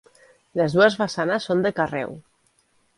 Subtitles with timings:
[0.61, 2.21] Les dues façanes són de carreu.